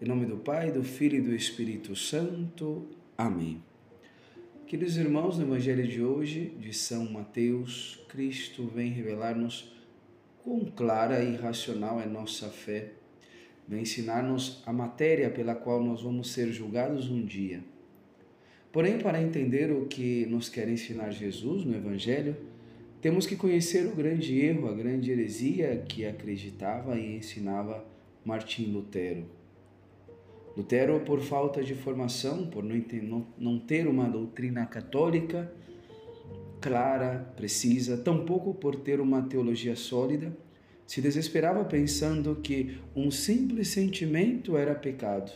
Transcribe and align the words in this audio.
Em 0.00 0.06
nome 0.06 0.26
do 0.26 0.36
Pai, 0.36 0.70
do 0.70 0.84
Filho 0.84 1.16
e 1.16 1.20
do 1.20 1.34
Espírito 1.34 1.96
Santo. 1.96 2.86
Amém. 3.16 3.60
Queridos 4.64 4.96
irmãos, 4.96 5.36
no 5.36 5.44
Evangelho 5.44 5.88
de 5.88 6.00
hoje, 6.00 6.54
de 6.60 6.72
São 6.72 7.10
Mateus, 7.10 7.98
Cristo 8.08 8.68
vem 8.68 8.92
revelar-nos 8.92 9.74
quão 10.44 10.60
clara 10.66 11.20
e 11.24 11.34
racional 11.34 12.00
é 12.00 12.06
nossa 12.06 12.48
fé, 12.48 12.92
vem 13.66 13.82
ensinar-nos 13.82 14.62
a 14.64 14.72
matéria 14.72 15.30
pela 15.30 15.56
qual 15.56 15.82
nós 15.82 16.00
vamos 16.00 16.30
ser 16.30 16.52
julgados 16.52 17.10
um 17.10 17.24
dia. 17.26 17.64
Porém, 18.70 19.00
para 19.00 19.20
entender 19.20 19.72
o 19.72 19.86
que 19.86 20.26
nos 20.26 20.48
quer 20.48 20.68
ensinar 20.68 21.10
Jesus 21.10 21.64
no 21.64 21.74
Evangelho, 21.74 22.36
temos 23.02 23.26
que 23.26 23.34
conhecer 23.34 23.84
o 23.84 23.96
grande 23.96 24.38
erro, 24.38 24.68
a 24.68 24.72
grande 24.72 25.10
heresia 25.10 25.84
que 25.88 26.06
acreditava 26.06 26.96
e 26.96 27.16
ensinava 27.16 27.84
Martim 28.24 28.66
Lutero. 28.66 29.38
Lutero, 30.58 30.98
por 30.98 31.20
falta 31.20 31.62
de 31.62 31.72
formação, 31.72 32.48
por 32.48 32.64
não 32.64 33.60
ter 33.60 33.86
uma 33.86 34.08
doutrina 34.08 34.66
católica 34.66 35.48
clara, 36.60 37.32
precisa, 37.36 37.96
tampouco 37.96 38.52
por 38.52 38.74
ter 38.74 39.00
uma 39.00 39.22
teologia 39.22 39.76
sólida, 39.76 40.36
se 40.84 41.00
desesperava 41.00 41.64
pensando 41.64 42.34
que 42.42 42.80
um 42.96 43.08
simples 43.08 43.68
sentimento 43.68 44.56
era 44.56 44.74
pecado. 44.74 45.30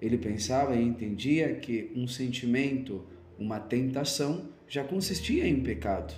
Ele 0.00 0.16
pensava 0.16 0.74
e 0.76 0.82
entendia 0.82 1.54
que 1.56 1.92
um 1.94 2.08
sentimento, 2.08 3.04
uma 3.38 3.60
tentação, 3.60 4.48
já 4.66 4.82
consistia 4.82 5.46
em 5.46 5.60
pecado. 5.60 6.14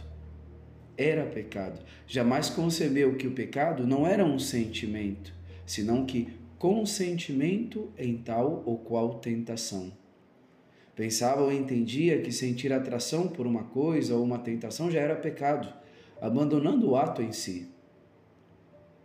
Era 0.97 1.27
pecado. 1.27 1.81
Jamais 2.07 2.49
concebeu 2.49 3.17
que 3.17 3.27
o 3.27 3.33
pecado 3.33 3.85
não 3.85 4.07
era 4.07 4.25
um 4.25 4.39
sentimento, 4.39 5.35
senão 5.67 6.07
que 6.07 6.44
consentimento 6.59 7.93
em 7.99 8.17
tal 8.17 8.63
ou 8.65 8.79
qual 8.79 9.19
tentação. 9.19 9.93
Pensava 10.95 11.43
ou 11.43 11.53
entendia 11.53 12.21
que 12.21 12.31
sentir 12.31 12.73
atração 12.73 13.27
por 13.27 13.47
uma 13.47 13.65
coisa 13.65 14.15
ou 14.15 14.23
uma 14.23 14.39
tentação 14.39 14.91
já 14.91 15.01
era 15.01 15.17
pecado, 15.17 15.73
abandonando 16.21 16.89
o 16.89 16.97
ato 16.97 17.21
em 17.21 17.33
si. 17.33 17.69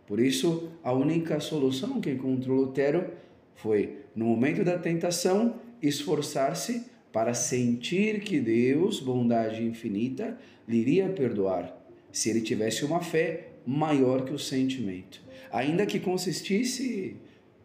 Por 0.06 0.20
isso, 0.20 0.70
a 0.82 0.92
única 0.92 1.38
solução 1.40 2.00
que 2.00 2.10
encontrou 2.10 2.62
Lutero 2.62 3.10
foi, 3.54 3.98
no 4.14 4.24
momento 4.24 4.64
da 4.64 4.78
tentação, 4.78 5.56
esforçar-se 5.82 6.86
para 7.12 7.34
sentir 7.34 8.20
que 8.20 8.40
Deus, 8.40 9.00
bondade 9.00 9.62
infinita, 9.64 10.38
lhe 10.66 10.78
iria 10.78 11.08
perdoar, 11.08 11.76
se 12.12 12.30
ele 12.30 12.40
tivesse 12.40 12.84
uma 12.84 13.00
fé 13.00 13.48
maior 13.66 14.24
que 14.24 14.32
o 14.32 14.38
sentimento, 14.38 15.22
ainda 15.52 15.86
que 15.86 15.98
consistisse 15.98 17.16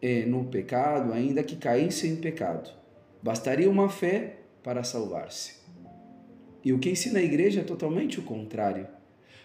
é, 0.06 0.24
no 0.24 0.44
pecado, 0.44 1.12
ainda 1.12 1.42
que 1.42 1.56
caísse 1.56 2.06
em 2.06 2.14
pecado. 2.14 2.70
Bastaria 3.20 3.68
uma 3.68 3.88
fé 3.88 4.36
para 4.62 4.84
salvar-se. 4.84 5.56
E 6.64 6.72
o 6.72 6.78
que 6.78 6.90
ensina 6.90 7.18
a 7.18 7.22
igreja 7.22 7.60
é 7.62 7.64
totalmente 7.64 8.20
o 8.20 8.22
contrário. 8.22 8.86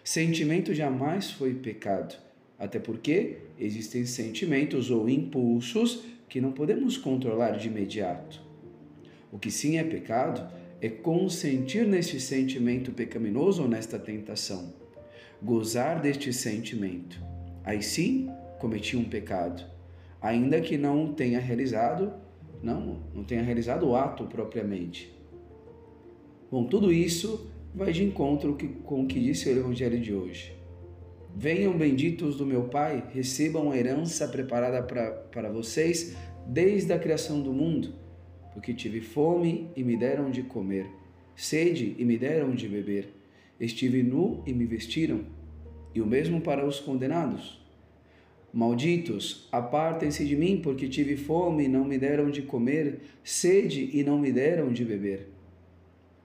Sentimento 0.03 0.71
jamais 0.71 1.31
foi 1.31 1.55
pecado, 1.55 2.15
até 2.59 2.77
porque 2.77 3.37
existem 3.59 4.05
sentimentos 4.05 4.91
ou 4.91 5.09
impulsos 5.09 6.03
que 6.29 6.39
não 6.39 6.51
podemos 6.51 6.95
controlar 6.95 7.57
de 7.57 7.67
imediato. 7.67 8.39
O 9.31 9.39
que 9.39 9.49
sim 9.49 9.79
é 9.79 9.83
pecado 9.83 10.47
é 10.79 10.89
consentir 10.89 11.87
neste 11.87 12.19
sentimento 12.19 12.91
pecaminoso 12.91 13.63
ou 13.63 13.67
nesta 13.67 13.97
tentação, 13.97 14.75
gozar 15.41 15.99
deste 16.01 16.31
sentimento. 16.31 17.19
Aí 17.63 17.81
sim 17.81 18.29
cometi 18.59 18.95
um 18.95 19.03
pecado 19.03 19.71
ainda 20.21 20.61
que 20.61 20.77
não 20.77 21.13
tenha 21.13 21.39
realizado, 21.39 22.13
não, 22.61 23.01
não 23.13 23.23
tenha 23.23 23.41
realizado 23.41 23.87
o 23.87 23.95
ato 23.95 24.25
propriamente. 24.25 25.11
Bom, 26.51 26.65
tudo 26.65 26.93
isso 26.93 27.49
vai 27.73 27.91
de 27.91 28.03
encontro 28.03 28.57
com 28.83 29.03
o 29.03 29.07
que 29.07 29.19
disse 29.19 29.49
o 29.49 29.57
Evangelho 29.57 29.99
de 29.99 30.13
hoje. 30.13 30.53
Venham 31.35 31.77
benditos 31.77 32.35
do 32.35 32.45
meu 32.45 32.65
Pai, 32.65 33.05
recebam 33.13 33.71
a 33.71 33.77
herança 33.77 34.27
preparada 34.27 34.83
para 34.83 35.49
vocês 35.49 36.15
desde 36.45 36.91
a 36.91 36.99
criação 36.99 37.41
do 37.41 37.53
mundo, 37.53 37.95
porque 38.53 38.73
tive 38.73 38.99
fome 38.99 39.69
e 39.75 39.83
me 39.83 39.95
deram 39.95 40.29
de 40.29 40.43
comer, 40.43 40.87
sede 41.35 41.95
e 41.97 42.03
me 42.03 42.17
deram 42.17 42.53
de 42.53 42.67
beber, 42.67 43.13
estive 43.59 44.03
nu 44.03 44.43
e 44.45 44.53
me 44.53 44.65
vestiram, 44.65 45.21
e 45.95 46.01
o 46.01 46.05
mesmo 46.05 46.41
para 46.41 46.65
os 46.65 46.79
condenados. 46.79 47.60
Malditos, 48.53 49.47
apartem-se 49.51 50.25
de 50.25 50.35
mim, 50.35 50.59
porque 50.61 50.89
tive 50.89 51.15
fome 51.15 51.65
e 51.65 51.67
não 51.69 51.85
me 51.85 51.97
deram 51.97 52.29
de 52.29 52.41
comer, 52.41 52.99
sede 53.23 53.89
e 53.93 54.03
não 54.03 54.19
me 54.19 54.31
deram 54.31 54.73
de 54.73 54.83
beber. 54.83 55.29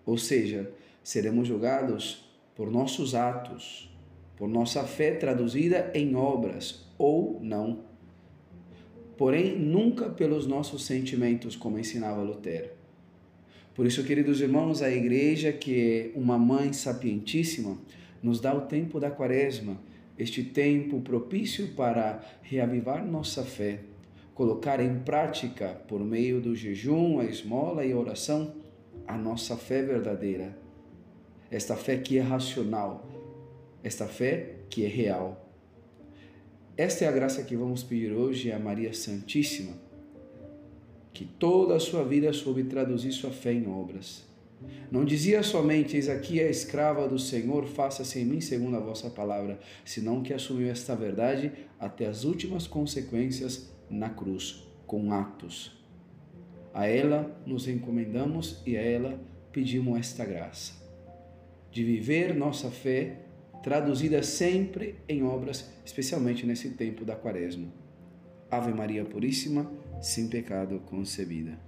Ou 0.05 0.19
seja, 0.19 0.71
seremos 1.05 1.47
julgados 1.47 2.29
por 2.55 2.71
nossos 2.71 3.15
atos, 3.15 3.89
por 4.37 4.49
nossa 4.49 4.83
fé 4.85 5.13
traduzida 5.13 5.91
em 5.95 6.17
obras 6.17 6.85
ou 6.99 7.39
não. 7.41 7.85
Porém, 9.17 9.57
nunca 9.57 10.09
pelos 10.09 10.47
nossos 10.47 10.85
sentimentos, 10.85 11.55
como 11.55 11.79
ensinava 11.79 12.23
Lutero. 12.23 12.71
Por 13.75 13.87
isso, 13.87 14.03
queridos 14.05 14.41
irmãos, 14.41 14.83
a 14.83 14.91
igreja, 14.91 15.53
que 15.53 16.13
é 16.15 16.19
uma 16.19 16.39
mãe 16.39 16.73
sapientíssima, 16.73 17.79
nos 18.23 18.41
dá 18.41 18.55
o 18.55 18.63
tempo 18.63 18.99
da 18.99 19.11
quaresma 19.11 19.79
este 20.19 20.43
tempo 20.43 21.01
propício 21.01 21.69
para 21.69 22.23
reavivar 22.43 23.07
nossa 23.07 23.45
fé, 23.45 23.81
colocar 24.35 24.81
em 24.81 25.01
prática, 25.01 25.81
por 25.89 26.01
meio 26.01 26.41
do 26.41 26.55
jejum, 26.55 27.21
a 27.21 27.25
esmola 27.25 27.85
e 27.85 27.93
a 27.93 27.97
oração, 27.97 28.55
a 29.07 29.17
nossa 29.17 29.57
fé 29.57 29.83
verdadeira. 29.83 30.57
Esta 31.51 31.77
fé 31.77 31.97
que 31.99 32.19
é 32.19 32.23
racional, 32.23 33.07
esta 33.83 34.07
fé 34.07 34.57
que 34.69 34.85
é 34.85 34.89
real. 34.89 35.49
Esta 36.77 37.05
é 37.05 37.09
a 37.09 37.13
graça 37.13 37.43
que 37.43 37.57
vamos 37.57 37.83
pedir 37.83 38.13
hoje 38.13 38.53
a 38.53 38.59
Maria 38.59 38.93
Santíssima, 38.93 39.75
que 41.13 41.25
toda 41.25 41.77
a 41.77 41.81
sua 41.81 42.05
vida 42.05 42.33
soube 42.33 42.65
traduzir 42.65 43.13
sua 43.13 43.31
fé 43.31 43.53
em 43.53 43.67
obras 43.67 44.27
não 44.91 45.05
dizia 45.05 45.43
somente, 45.43 45.97
eis 45.97 46.09
aqui 46.09 46.41
a 46.41 46.49
escrava 46.49 47.09
do 47.09 47.19
Senhor, 47.19 47.67
faça-se 47.67 48.21
em 48.21 48.25
mim 48.25 48.41
segundo 48.41 48.77
a 48.77 48.81
vossa 48.81 49.11
palavra, 49.11 49.59
senão 49.85 50.23
que 50.23 50.33
assumiu 50.33 50.71
esta 50.71 50.95
verdade 50.95 51.53
até 51.79 52.07
as 52.07 52.25
últimas 52.25 52.67
consequências 52.67 53.71
na 53.91 54.09
cruz, 54.09 54.67
com 54.87 55.13
atos. 55.13 55.77
A 56.73 56.87
ela 56.87 57.39
nos 57.47 57.69
encomendamos 57.69 58.63
e 58.67 58.77
a 58.77 58.83
ela 58.83 59.21
pedimos 59.53 59.99
esta 59.99 60.25
graça, 60.25 60.75
de 61.71 61.83
viver 61.83 62.35
nossa 62.35 62.71
fé 62.71 63.21
traduzida 63.63 64.23
sempre 64.23 64.97
em 65.09 65.25
obras, 65.25 65.69
especialmente 65.85 66.47
nesse 66.47 66.71
tempo 66.71 67.05
da 67.05 67.17
quaresma. 67.17 67.67
Ave 68.51 68.73
Maria 68.73 69.05
Puríssima, 69.05 69.71
sem 70.01 70.29
pecado 70.29 70.81
concebida. 70.87 71.59